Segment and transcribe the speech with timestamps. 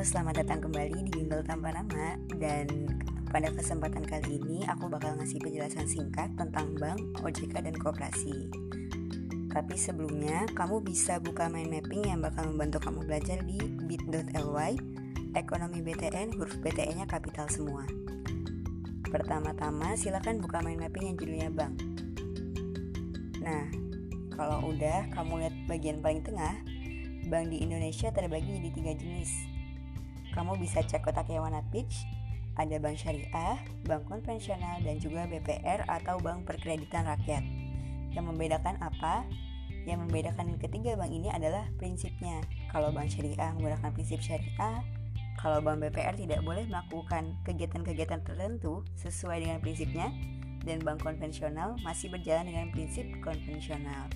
[0.00, 2.16] Halo, selamat datang kembali di Bimbel Tanpa Nama.
[2.32, 2.88] Dan
[3.28, 8.48] pada kesempatan kali ini aku bakal ngasih penjelasan singkat tentang bank, OJK, dan kooperasi
[9.52, 14.80] Tapi sebelumnya, kamu bisa buka mind mapping yang bakal membantu kamu belajar di bit.ly
[15.36, 17.84] Ekonomi BTN, huruf BTN-nya kapital semua.
[19.04, 21.76] Pertama-tama, silakan buka mind mapping yang judulnya bank.
[23.44, 23.68] Nah,
[24.32, 26.56] kalau udah kamu lihat bagian paling tengah,
[27.28, 29.59] bank di Indonesia terbagi jadi tiga jenis.
[30.30, 32.06] Kamu bisa cek kotak yang warna peach,
[32.58, 37.42] ada bank syariah, bank konvensional, dan juga BPR atau bank perkreditan rakyat.
[38.14, 39.26] Yang membedakan apa?
[39.88, 42.44] Yang membedakan ketiga bank ini adalah prinsipnya.
[42.68, 44.84] Kalau bank syariah menggunakan prinsip syariah,
[45.40, 50.12] kalau bank BPR tidak boleh melakukan kegiatan-kegiatan tertentu sesuai dengan prinsipnya,
[50.60, 54.12] dan bank konvensional masih berjalan dengan prinsip konvensional.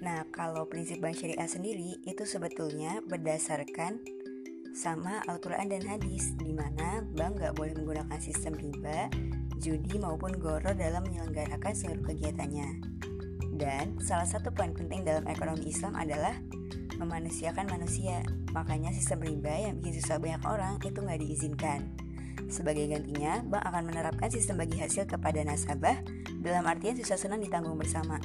[0.00, 4.00] Nah, kalau prinsip bank syariah sendiri itu sebetulnya berdasarkan
[4.70, 9.10] sama Al-Quran dan hadis di mana bank nggak boleh menggunakan sistem riba,
[9.58, 12.80] judi maupun goro dalam menyelenggarakan seluruh kegiatannya.
[13.60, 16.32] Dan salah satu poin penting dalam ekonomi Islam adalah
[16.96, 18.24] memanusiakan manusia.
[18.56, 21.80] Makanya sistem riba yang bikin susah banyak orang itu nggak diizinkan.
[22.50, 26.02] Sebagai gantinya, bank akan menerapkan sistem bagi hasil kepada nasabah
[26.40, 28.18] dalam artian susah senang ditanggung bersama.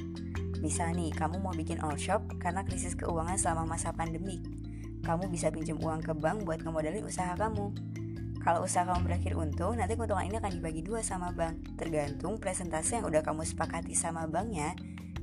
[0.63, 4.64] Misal nih, kamu mau bikin all shop karena krisis keuangan selama masa pandemi.
[5.05, 7.69] Kamu bisa pinjam uang ke bank buat ngemodalin usaha kamu.
[8.41, 13.01] Kalau usaha kamu berakhir untung, nanti keuntungan ini akan dibagi dua sama bank, tergantung presentasi
[13.01, 14.73] yang udah kamu sepakati sama banknya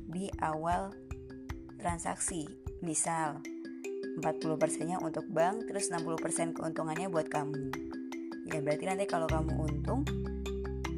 [0.07, 0.91] di awal
[1.79, 2.47] transaksi.
[2.83, 3.39] Misal,
[4.19, 7.71] 40%-nya untuk bank, terus 60% keuntungannya buat kamu.
[8.51, 10.03] Ya berarti nanti kalau kamu untung,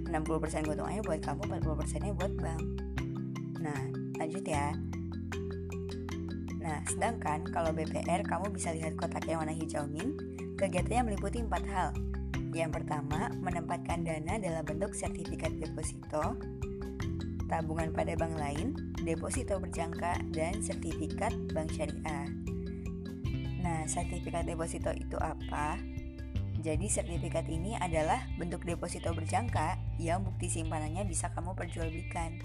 [0.09, 2.63] 60% keuntungannya buat kamu, 40%-nya buat bank.
[3.61, 4.71] Nah, Lanjut ya.
[6.65, 10.17] Nah, sedangkan kalau BPR kamu bisa lihat kotak yang warna hijau min,
[10.57, 11.93] kegiatannya meliputi empat hal.
[12.57, 16.33] Yang pertama, menempatkan dana dalam bentuk sertifikat deposito,
[17.45, 18.73] tabungan pada bank lain,
[19.05, 22.25] deposito berjangka, dan sertifikat bank syariah.
[23.61, 25.77] Nah, sertifikat deposito itu apa?
[26.65, 32.41] Jadi sertifikat ini adalah bentuk deposito berjangka yang bukti simpanannya bisa kamu perjualbelikan.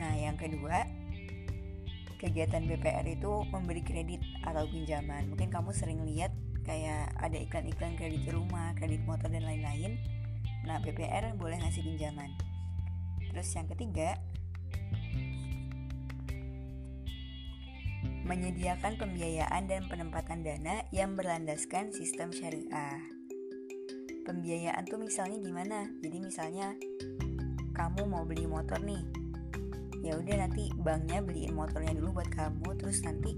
[0.00, 0.88] Nah, yang kedua,
[2.20, 5.32] kegiatan BPR itu memberi kredit atau pinjaman.
[5.32, 6.28] Mungkin kamu sering lihat
[6.68, 9.96] kayak ada iklan-iklan kredit rumah, kredit motor dan lain-lain.
[10.68, 12.28] Nah, BPR boleh ngasih pinjaman.
[13.32, 14.20] Terus yang ketiga,
[18.28, 23.00] menyediakan pembiayaan dan penempatan dana yang berlandaskan sistem syariah.
[24.28, 25.88] Pembiayaan tuh misalnya gimana?
[26.04, 26.76] Jadi misalnya
[27.72, 29.02] kamu mau beli motor nih,
[30.00, 33.36] ya udah nanti banknya beliin motornya dulu buat kamu terus nanti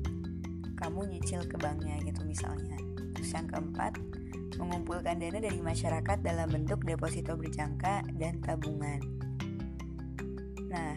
[0.79, 2.79] kamu nyicil ke banknya gitu misalnya.
[3.15, 3.99] Terus yang keempat
[4.59, 9.01] mengumpulkan dana dari masyarakat dalam bentuk deposito berjangka dan tabungan.
[10.71, 10.95] Nah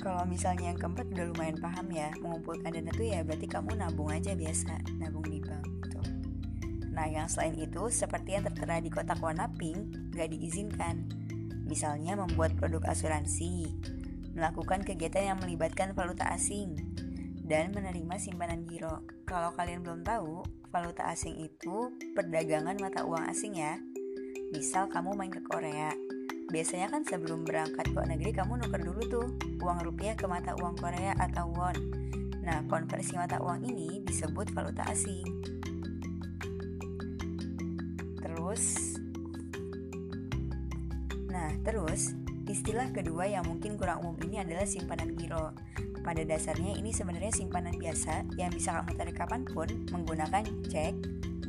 [0.00, 4.10] kalau misalnya yang keempat udah lumayan paham ya mengumpulkan dana tuh ya berarti kamu nabung
[4.10, 6.00] aja biasa nabung di bank gitu.
[6.94, 11.06] Nah yang selain itu seperti yang tertera di kotak warna pink gak diizinkan
[11.70, 13.78] misalnya membuat produk asuransi,
[14.34, 16.74] melakukan kegiatan yang melibatkan valuta asing,
[17.46, 19.06] dan menerima simpanan giro.
[19.26, 20.42] Kalau kalian belum tahu,
[20.74, 23.78] valuta asing itu perdagangan mata uang asing ya.
[24.50, 25.94] Misal kamu main ke Korea,
[26.50, 29.26] biasanya kan sebelum berangkat ke negeri kamu nuker dulu tuh
[29.62, 31.78] uang rupiah ke mata uang Korea atau won.
[32.42, 35.26] Nah, konversi mata uang ini disebut valuta asing.
[38.18, 38.98] Terus
[41.50, 42.14] Nah, terus
[42.46, 45.50] istilah kedua yang mungkin kurang umum ini adalah simpanan giro.
[46.06, 50.94] Pada dasarnya ini sebenarnya simpanan biasa yang bisa kamu tarik kapan pun menggunakan cek,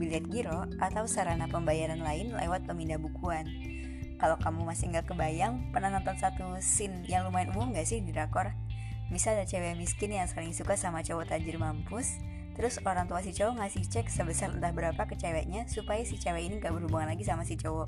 [0.02, 3.46] bilet giro, atau sarana pembayaran lain lewat pemindah bukuan.
[4.18, 8.10] Kalau kamu masih nggak kebayang, pernah nonton satu scene yang lumayan umum gak sih di
[8.10, 8.50] drakor?
[9.14, 12.18] Misal ada cewek miskin yang saling suka sama cowok tajir mampus,
[12.52, 16.52] Terus orang tua si cowok ngasih cek sebesar entah berapa ke ceweknya supaya si cewek
[16.52, 17.88] ini gak berhubungan lagi sama si cowok.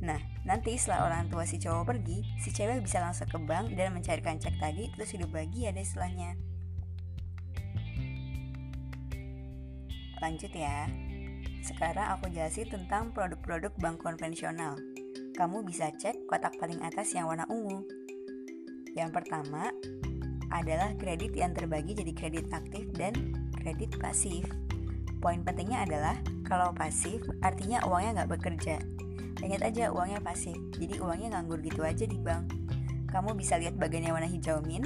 [0.00, 3.96] Nah, nanti setelah orang tua si cowok pergi, si cewek bisa langsung ke bank dan
[3.96, 6.36] mencairkan cek tadi terus hidup bahagia deh setelahnya.
[10.20, 10.88] Lanjut ya.
[11.64, 14.76] Sekarang aku jelasin tentang produk-produk bank konvensional.
[15.32, 17.84] Kamu bisa cek kotak paling atas yang warna ungu.
[18.92, 19.72] Yang pertama
[20.52, 24.46] adalah kredit yang terbagi jadi kredit aktif dan kredit pasif.
[25.18, 28.76] Poin pentingnya adalah kalau pasif artinya uangnya nggak bekerja,
[29.44, 32.48] Ingat aja uangnya pasif, jadi uangnya nganggur gitu aja di bank.
[33.12, 34.80] Kamu bisa lihat bagian yang warna hijau min,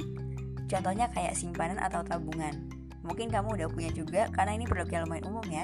[0.67, 2.67] contohnya kayak simpanan atau tabungan.
[3.07, 5.63] Mungkin kamu udah punya juga karena ini produk yang lumayan umum ya.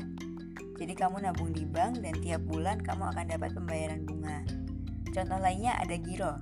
[0.79, 4.47] Jadi kamu nabung di bank dan tiap bulan kamu akan dapat pembayaran bunga.
[5.11, 6.39] Contoh lainnya ada giro.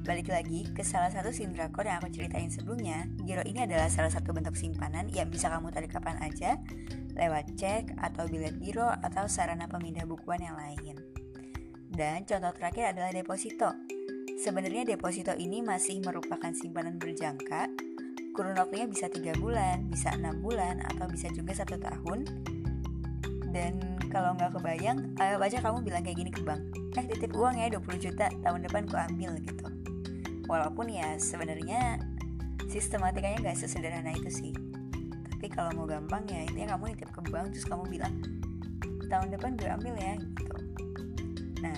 [0.00, 4.32] Balik lagi ke salah satu sindrakor yang aku ceritain sebelumnya, giro ini adalah salah satu
[4.32, 6.56] bentuk simpanan yang bisa kamu tarik kapan aja
[7.12, 11.09] lewat cek atau bilet giro atau sarana pemindah bukuan yang lain.
[11.90, 13.74] Dan contoh terakhir adalah deposito.
[14.40, 17.68] Sebenarnya deposito ini masih merupakan simpanan berjangka
[18.40, 22.24] kurun waktunya bisa tiga bulan, bisa enam bulan, atau bisa juga satu tahun.
[23.50, 26.62] Dan kalau nggak kebayang, ayo aja kamu bilang kayak gini ke bank,
[26.94, 29.66] eh titip uang ya 20 juta, tahun depan ku ambil gitu.
[30.46, 31.98] Walaupun ya sebenarnya
[32.70, 34.52] sistematikanya nggak sesederhana itu sih.
[35.36, 38.14] Tapi kalau mau gampang ya intinya kamu nitip ke bank terus kamu bilang
[39.10, 40.49] tahun depan gue ambil ya gitu.
[41.60, 41.76] Nah,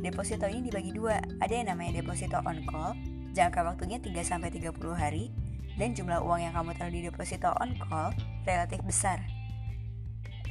[0.00, 1.20] deposito ini dibagi dua.
[1.44, 2.96] Ada yang namanya deposito on call,
[3.36, 5.30] jangka waktunya 3 sampai 30 hari
[5.76, 8.12] dan jumlah uang yang kamu taruh di deposito on call
[8.44, 9.20] relatif besar.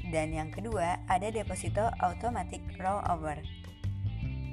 [0.10, 3.38] Dan yang kedua, ada deposito automatic rollover.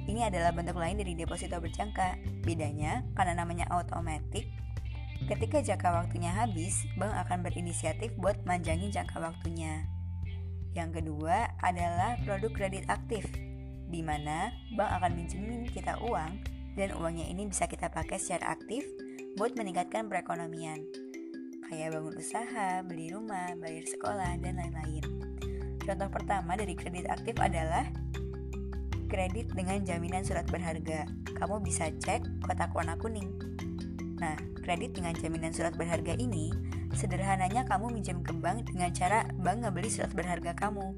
[0.07, 2.15] Ini adalah bentuk lain dari deposito berjangka.
[2.45, 4.47] Bedanya, karena namanya automatic,
[5.27, 9.83] ketika jangka waktunya habis, bank akan berinisiatif buat manjangin jangka waktunya.
[10.77, 13.25] Yang kedua adalah produk kredit aktif,
[13.87, 16.31] di mana bank akan minjemin kita uang
[16.77, 18.85] dan uangnya ini bisa kita pakai secara aktif
[19.37, 20.81] buat meningkatkan perekonomian,
[21.69, 25.05] kayak bangun usaha, beli rumah, bayar sekolah, dan lain-lain.
[25.81, 27.85] Contoh pertama dari kredit aktif adalah
[29.07, 31.07] kredit dengan jaminan surat berharga.
[31.37, 33.29] Kamu bisa cek kotak warna kuning.
[34.17, 34.35] Nah,
[34.65, 36.49] kredit dengan jaminan surat berharga ini
[36.97, 40.97] sederhananya kamu minjem ke bank dengan cara bank ngebeli surat berharga kamu.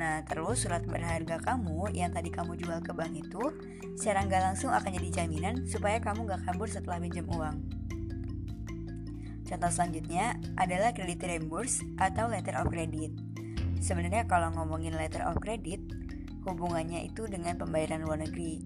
[0.00, 3.52] Nah, terus surat berharga kamu yang tadi kamu jual ke bank itu
[4.00, 7.60] secara nggak langsung akan jadi jaminan supaya kamu nggak kabur setelah pinjam uang.
[9.44, 13.12] Contoh selanjutnya adalah kredit reimburse atau letter of credit.
[13.84, 15.84] Sebenarnya kalau ngomongin letter of credit,
[16.48, 18.64] hubungannya itu dengan pembayaran luar negeri.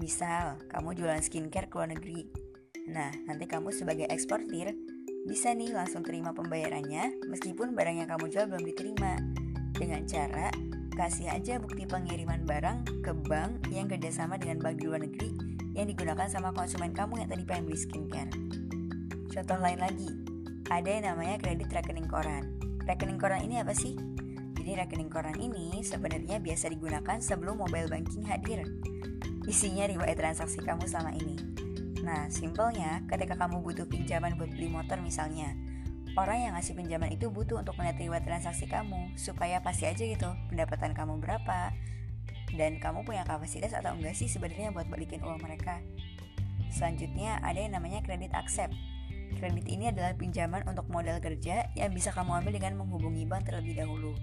[0.00, 2.24] Misal, kamu jualan skincare ke luar negeri.
[2.88, 4.72] Nah, nanti kamu sebagai eksportir
[5.24, 9.16] bisa nih langsung terima pembayarannya meskipun barang yang kamu jual belum diterima
[9.74, 10.54] dengan cara
[10.94, 15.34] kasih aja bukti pengiriman barang ke bank yang kerjasama dengan bank di luar negeri
[15.74, 18.30] yang digunakan sama konsumen kamu yang tadi pengen beli skincare.
[19.26, 20.10] Contoh lain lagi,
[20.70, 22.54] ada yang namanya kredit rekening koran.
[22.86, 23.98] Rekening koran ini apa sih?
[24.54, 28.62] Jadi rekening koran ini sebenarnya biasa digunakan sebelum mobile banking hadir.
[29.44, 31.36] Isinya riwayat transaksi kamu selama ini.
[32.06, 35.52] Nah, simpelnya ketika kamu butuh pinjaman buat beli motor misalnya,
[36.14, 40.30] orang yang ngasih pinjaman itu butuh untuk melihat riwayat transaksi kamu supaya pasti aja gitu
[40.50, 41.74] pendapatan kamu berapa
[42.54, 45.82] dan kamu punya kapasitas atau enggak sih sebenarnya buat balikin uang mereka.
[46.70, 48.74] Selanjutnya ada yang namanya kredit accept.
[49.34, 53.82] Kredit ini adalah pinjaman untuk modal kerja yang bisa kamu ambil dengan menghubungi bank terlebih
[53.82, 54.14] dahulu.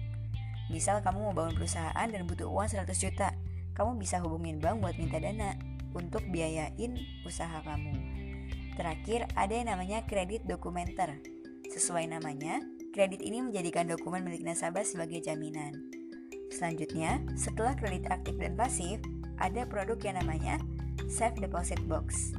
[0.72, 3.36] Misal kamu mau bangun perusahaan dan butuh uang 100 juta,
[3.76, 5.52] kamu bisa hubungin bank buat minta dana
[5.92, 6.96] untuk biayain
[7.28, 7.92] usaha kamu.
[8.80, 11.20] Terakhir, ada yang namanya kredit dokumenter.
[11.72, 12.60] Sesuai namanya,
[12.92, 15.72] kredit ini menjadikan dokumen milik nasabah sebagai jaminan.
[16.52, 19.00] Selanjutnya, setelah kredit aktif dan pasif,
[19.40, 20.60] ada produk yang namanya
[21.08, 22.36] Safe Deposit Box.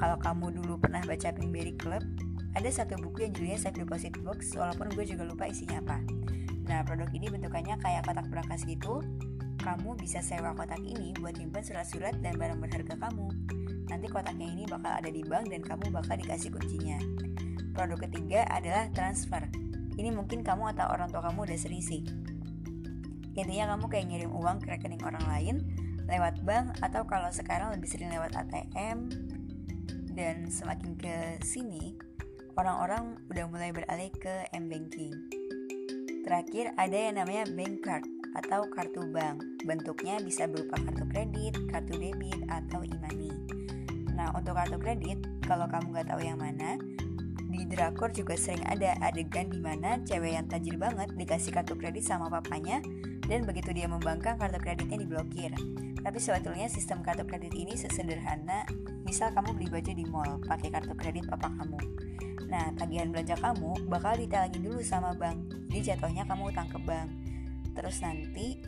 [0.00, 2.00] Kalau kamu dulu pernah baca Pinkberry Club,
[2.56, 6.00] ada satu buku yang judulnya Safe Deposit Box, walaupun gue juga lupa isinya apa.
[6.64, 9.04] Nah, produk ini bentukannya kayak kotak berangkas gitu.
[9.60, 13.28] Kamu bisa sewa kotak ini buat nyimpen surat-surat dan barang berharga kamu.
[13.92, 16.96] Nanti kotaknya ini bakal ada di bank dan kamu bakal dikasih kuncinya.
[17.74, 19.42] Produk ketiga adalah transfer.
[19.98, 22.06] Ini mungkin kamu atau orang tua kamu udah sering sih.
[23.34, 25.56] Intinya kamu kayak ngirim uang ke rekening orang lain
[26.06, 29.10] lewat bank atau kalau sekarang lebih sering lewat ATM
[30.14, 31.98] dan semakin ke sini
[32.54, 35.10] orang-orang udah mulai beralih ke m-banking.
[36.22, 38.06] Terakhir ada yang namanya bank card
[38.38, 39.42] atau kartu bank.
[39.66, 43.34] Bentuknya bisa berupa kartu kredit, kartu debit, atau e-money.
[44.14, 46.78] Nah, untuk kartu kredit, kalau kamu nggak tahu yang mana,
[47.54, 52.02] di drakor juga sering ada adegan di mana cewek yang tajir banget dikasih kartu kredit
[52.02, 52.82] sama papanya
[53.30, 55.54] dan begitu dia membangkang kartu kreditnya diblokir.
[56.02, 58.66] Tapi sebetulnya sistem kartu kredit ini sesederhana
[59.06, 61.78] misal kamu beli baju di mall pakai kartu kredit papa kamu.
[62.50, 65.48] Nah, tagihan belanja kamu bakal ditalangin dulu sama bank.
[65.70, 67.08] Jadi jatuhnya kamu utang ke bank.
[67.72, 68.60] Terus nanti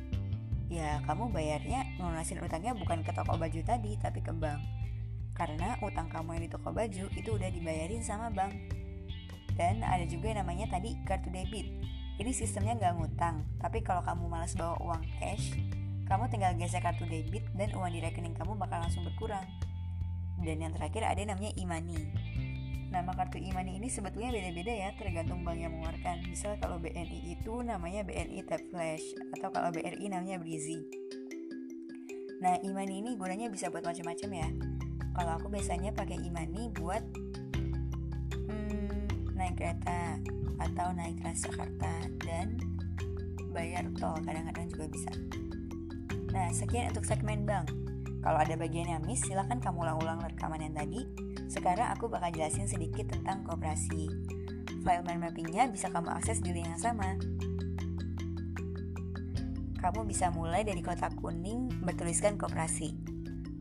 [0.66, 4.59] ya kamu bayarnya lunasin utangnya bukan ke toko baju tadi tapi ke bank
[5.37, 8.57] karena utang kamu yang di toko baju itu udah dibayarin sama bank.
[9.57, 11.69] Dan ada juga yang namanya tadi kartu debit.
[12.16, 15.52] Ini sistemnya nggak ngutang, tapi kalau kamu malas bawa uang cash,
[16.09, 19.45] kamu tinggal gesek kartu debit dan uang di rekening kamu bakal langsung berkurang.
[20.40, 22.09] Dan yang terakhir ada yang namanya e-money.
[22.88, 26.25] Nama kartu e-money ini sebetulnya beda-beda ya tergantung bank yang mengeluarkan.
[26.25, 29.05] Misal kalau BNI itu namanya BNI Tap Flash
[29.37, 30.81] atau kalau BRI namanya Breezy.
[32.40, 34.49] Nah, e-money ini gunanya bisa buat macam-macam ya.
[35.16, 37.00] Kalau aku biasanya pakai e-money buat
[38.37, 40.20] hmm, naik kereta
[40.61, 42.61] atau naik Transjakarta dan
[43.56, 45.08] bayar tol kadang-kadang juga bisa.
[46.37, 47.73] Nah, sekian untuk segmen bank.
[48.20, 51.08] Kalau ada bagian yang miss, silahkan kamu ulang-ulang rekaman yang tadi
[51.46, 54.12] sekarang aku bakal jelasin sedikit tentang koperasi.
[54.85, 57.16] File mind mappingnya bisa kamu akses di link yang sama.
[59.80, 63.06] Kamu bisa mulai dari kotak kuning bertuliskan koperasi.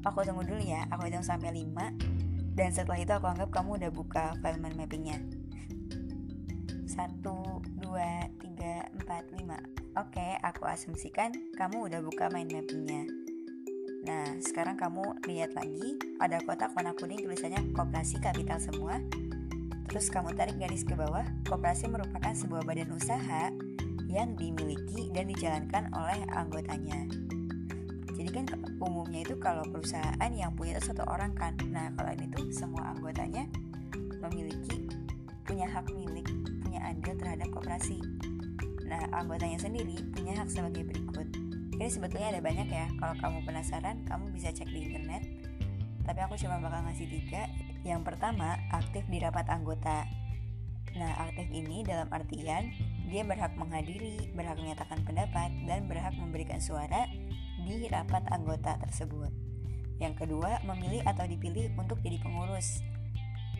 [0.06, 3.92] Aku tunggu dulu ya, aku hitung sampai 5 dan setelah itu aku anggap kamu udah
[3.92, 5.18] buka file mind mappingnya.
[6.86, 13.04] 1, 2, 3, 4, 5 Oke, aku asumsikan kamu udah buka mind mappingnya
[14.06, 19.02] Nah, sekarang kamu lihat lagi, ada kotak warna kuning tulisannya Koperasi Kapital semua.
[19.90, 23.50] Terus kamu tarik garis ke bawah, koperasi merupakan sebuah badan usaha
[24.06, 27.10] yang dimiliki dan dijalankan oleh anggotanya.
[28.16, 28.46] Jadi kan
[28.80, 31.54] umumnya itu kalau perusahaan yang punya itu satu orang kan.
[31.70, 33.44] Nah, kalau ini tuh semua anggotanya
[34.24, 34.88] memiliki
[35.46, 36.26] punya hak milik,
[36.64, 38.00] punya andil terhadap koperasi.
[38.88, 41.28] Nah, anggotanya sendiri punya hak sebagai berikut
[41.76, 42.88] ini sebetulnya ada banyak ya.
[42.96, 45.28] Kalau kamu penasaran, kamu bisa cek di internet.
[46.08, 47.52] Tapi aku cuma bakal ngasih tiga.
[47.84, 50.08] Yang pertama, aktif di rapat anggota.
[50.96, 52.72] Nah, aktif ini dalam artian
[53.12, 57.12] dia berhak menghadiri, berhak menyatakan pendapat, dan berhak memberikan suara
[57.66, 59.34] di rapat anggota tersebut.
[59.98, 62.86] Yang kedua, memilih atau dipilih untuk jadi pengurus.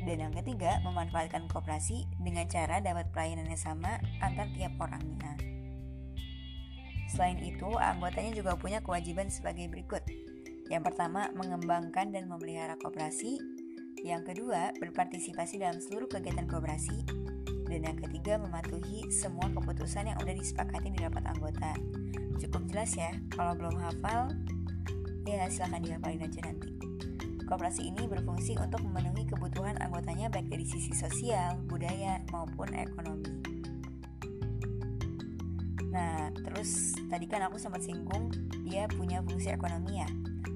[0.06, 5.34] Dan yang ketiga, memanfaatkan kooperasi dengan cara dapat pelayanan yang sama antar tiap orangnya.
[7.10, 10.06] Selain itu, anggotanya juga punya kewajiban sebagai berikut.
[10.70, 13.42] Yang pertama, mengembangkan dan memelihara kooperasi.
[14.06, 17.34] Yang kedua, berpartisipasi dalam seluruh kegiatan kooperasi.
[17.76, 21.76] Dan yang ketiga, mematuhi semua keputusan yang sudah disepakati di rapat anggota.
[22.40, 24.32] Cukup jelas ya, kalau belum hafal,
[25.28, 26.72] ya silahkan dihafalin aja nanti.
[27.44, 33.44] Kooperasi ini berfungsi untuk memenuhi kebutuhan anggotanya baik dari sisi sosial, budaya, maupun ekonomi.
[35.92, 38.32] Nah, terus tadi kan aku sempat singgung
[38.64, 40.08] dia punya fungsi ekonomi ya.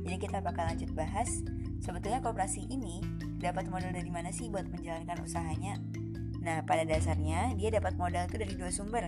[0.08, 1.44] Jadi kita bakal lanjut bahas
[1.84, 3.04] sebetulnya kooperasi ini
[3.44, 5.76] dapat modal dari mana sih buat menjalankan usahanya?
[6.50, 9.06] Nah, pada dasarnya dia dapat modal itu dari dua sumber,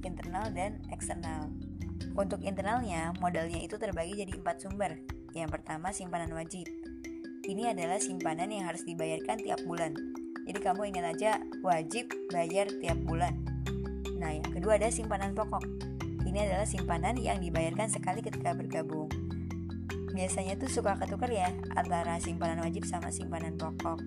[0.00, 1.52] internal dan eksternal.
[2.16, 4.96] Untuk internalnya, modalnya itu terbagi jadi empat sumber.
[5.36, 6.64] Yang pertama, simpanan wajib.
[7.44, 9.92] Ini adalah simpanan yang harus dibayarkan tiap bulan.
[10.48, 11.30] Jadi kamu ingat aja
[11.60, 13.36] wajib bayar tiap bulan.
[14.16, 15.68] Nah, yang kedua ada simpanan pokok.
[16.24, 19.12] Ini adalah simpanan yang dibayarkan sekali ketika bergabung.
[20.16, 24.00] Biasanya tuh suka ketukar ya antara simpanan wajib sama simpanan pokok.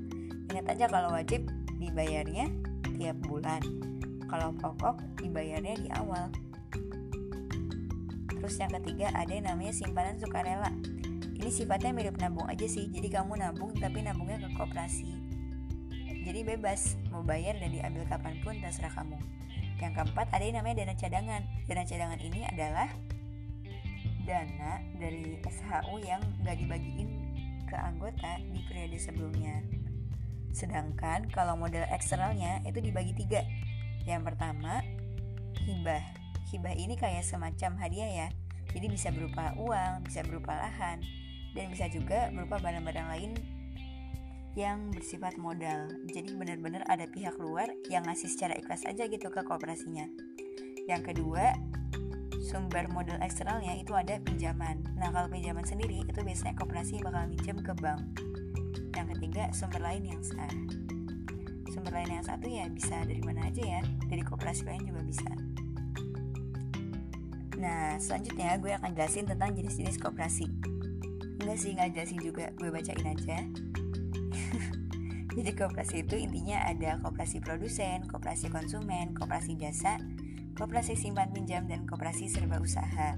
[0.50, 1.46] Ingat aja kalau wajib
[1.78, 2.71] dibayarnya
[3.02, 3.66] tiap bulan.
[4.30, 6.30] Kalau pokok dibayarnya di awal.
[8.30, 10.70] Terus yang ketiga ada yang namanya simpanan sukarela.
[11.42, 12.94] Ini sifatnya mirip nabung aja sih.
[12.94, 15.10] Jadi kamu nabung tapi nabungnya ke koperasi.
[16.22, 19.18] Jadi bebas mau bayar dan diambil kapan pun terserah kamu.
[19.82, 21.42] Yang keempat ada yang namanya dana cadangan.
[21.66, 22.90] Dana cadangan ini adalah
[24.30, 27.10] dana dari SHU yang gak dibagiin
[27.66, 29.81] ke anggota di periode sebelumnya.
[30.52, 33.44] Sedangkan kalau model eksternalnya itu dibagi tiga.
[34.08, 34.84] Yang pertama,
[35.64, 36.04] hibah.
[36.52, 38.28] Hibah ini kayak semacam hadiah ya.
[38.72, 41.04] Jadi bisa berupa uang, bisa berupa lahan,
[41.52, 43.32] dan bisa juga berupa barang-barang lain
[44.56, 45.88] yang bersifat modal.
[46.12, 50.08] Jadi benar-benar ada pihak luar yang ngasih secara ikhlas aja gitu ke kooperasinya.
[50.88, 51.56] Yang kedua,
[52.44, 54.84] sumber modal eksternalnya itu ada pinjaman.
[55.00, 58.31] Nah, kalau pinjaman sendiri itu biasanya kooperasi bakal minjem ke bank.
[58.94, 60.54] Yang ketiga, sumber lain yang sah.
[61.72, 65.32] Sumber lain yang satu ya bisa dari mana aja ya, dari kooperasi lain juga bisa.
[67.62, 70.50] Nah, selanjutnya gue akan jelasin tentang jenis-jenis kooperasi.
[71.42, 73.38] Enggak sih, nggak jelasin juga, gue bacain aja.
[75.38, 80.02] Jadi kooperasi itu intinya ada kooperasi produsen, kooperasi konsumen, kooperasi jasa,
[80.58, 83.16] kooperasi simpan pinjam, dan kooperasi serba usaha.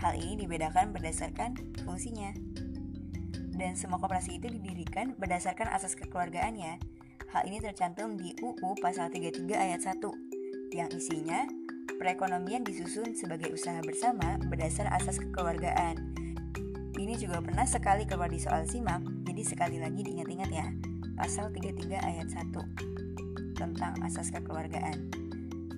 [0.00, 1.54] Hal ini dibedakan berdasarkan
[1.84, 2.34] fungsinya.
[3.62, 6.82] Dan semua kooperasi itu didirikan berdasarkan asas kekeluargaan ya.
[7.30, 10.02] Hal ini tercantum di UU pasal 33 ayat 1
[10.74, 11.46] yang isinya
[11.94, 15.94] perekonomian disusun sebagai usaha bersama berdasar asas kekeluargaan.
[16.98, 18.98] Ini juga pernah sekali keluar di soal simak,
[19.30, 20.66] jadi sekali lagi diingat-ingat ya
[21.14, 25.06] pasal 33 ayat 1 tentang asas kekeluargaan.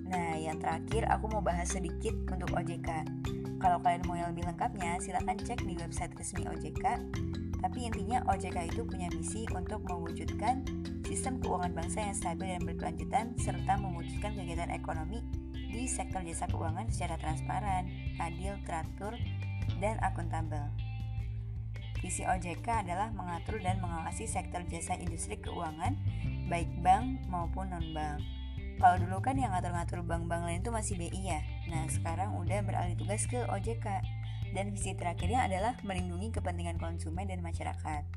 [0.09, 3.05] Nah, yang terakhir aku mau bahas sedikit untuk OJK.
[3.61, 6.83] Kalau kalian mau yang lebih lengkapnya, silahkan cek di website resmi OJK
[7.61, 10.65] Tapi intinya OJK itu punya misi untuk mewujudkan
[11.05, 15.21] sistem keuangan bangsa yang stabil dan berkelanjutan serta mewujudkan kegiatan ekonomi
[15.51, 19.13] di sektor jasa keuangan secara transparan, adil, teratur,
[19.83, 20.71] dan akuntabel.
[21.99, 25.97] Visi OJK adalah mengatur dan mengawasi sektor jasa industri keuangan
[26.47, 28.21] baik bank maupun non-bank.
[28.75, 31.39] Kalau dulu kan yang ngatur-ngatur bank-bank lain itu masih BI ya.
[31.71, 34.03] Nah, sekarang udah beralih tugas ke OJK
[34.55, 38.07] dan visi terakhirnya adalah melindungi kepentingan konsumen dan masyarakat.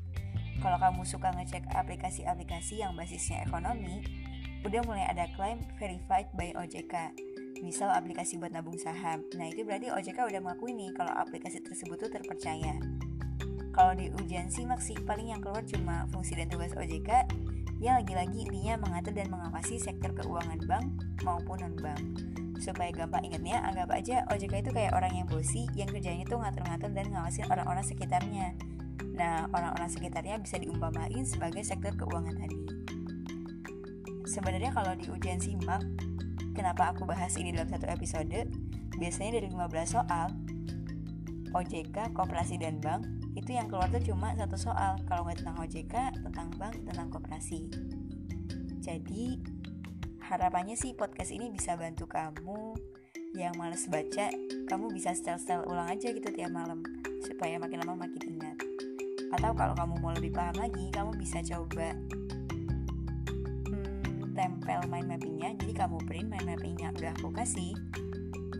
[0.63, 4.03] Kalau kamu suka ngecek aplikasi-aplikasi yang basisnya ekonomi,
[4.63, 7.11] udah mulai ada klaim verified by OJK.
[7.59, 9.23] Misal aplikasi buat nabung saham.
[9.35, 12.79] Nah, itu berarti OJK udah mengakui nih kalau aplikasi tersebut tuh terpercaya.
[13.75, 17.27] Kalau di ujian simak sih paling yang keluar cuma fungsi dan tugas OJK
[17.79, 20.87] yang lagi-lagi intinya mengatur dan mengawasi sektor keuangan bank
[21.23, 22.03] maupun non-bank
[22.59, 23.25] supaya gampang.
[23.25, 27.47] Ingetnya anggap aja OJK itu kayak orang yang bosi yang kerjanya itu ngatur-ngatur dan ngawasin
[27.47, 28.53] orang-orang sekitarnya.
[29.15, 32.59] Nah orang-orang sekitarnya bisa diumpamain sebagai sektor keuangan tadi.
[34.29, 35.81] Sebenarnya kalau di ujian simak
[36.53, 38.45] kenapa aku bahas ini dalam satu episode?
[38.99, 40.27] Biasanya dari 15 soal.
[41.49, 44.99] OJK, koperasi dan bank itu yang keluar tuh cuma satu soal.
[45.09, 45.95] Kalau nggak tentang OJK,
[46.29, 47.71] tentang bank, tentang koperasi.
[48.83, 49.39] Jadi
[50.29, 52.77] harapannya sih podcast ini bisa bantu kamu
[53.33, 54.29] yang males baca
[54.69, 56.85] kamu bisa setel-setel ulang aja gitu tiap malam
[57.25, 58.57] supaya makin lama makin ingat.
[59.33, 61.97] Atau kalau kamu mau lebih paham lagi kamu bisa coba
[63.73, 67.73] hmm, tempel mind mappingnya jadi kamu print mind mappingnya udah aku kasih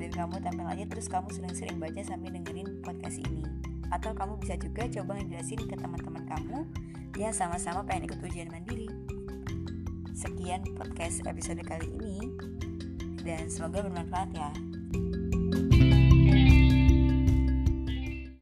[0.01, 3.45] dan kamu tempel aja terus kamu sering-sering baca sambil dengerin podcast ini.
[3.93, 6.65] Atau kamu bisa juga coba ngejelasin ke teman-teman kamu
[7.21, 8.89] yang sama-sama pengen ikut ujian mandiri
[10.19, 12.27] Sekian podcast episode kali ini
[13.23, 14.51] dan semoga bermanfaat ya.